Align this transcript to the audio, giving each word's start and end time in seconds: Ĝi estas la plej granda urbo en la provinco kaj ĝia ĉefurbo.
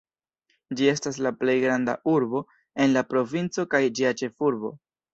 Ĝi 0.79 0.89
estas 0.91 1.19
la 1.25 1.33
plej 1.43 1.55
granda 1.65 1.95
urbo 2.15 2.43
en 2.87 2.99
la 2.99 3.07
provinco 3.13 3.71
kaj 3.77 3.87
ĝia 4.01 4.19
ĉefurbo. 4.25 4.79